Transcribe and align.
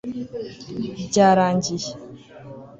byarangiye 1.07 1.89